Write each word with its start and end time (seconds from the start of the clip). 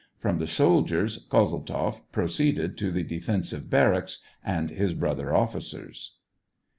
From 0.17 0.39
the 0.39 0.47
soldiers, 0.47 1.19
Kozeltzoff 1.29 2.01
proceeded 2.11 2.75
to 2.79 2.89
the 2.89 3.03
defensive 3.03 3.69
barracks 3.69 4.23
and 4.43 4.71
his 4.71 4.95
brother 4.95 5.31
officers. 5.31 6.15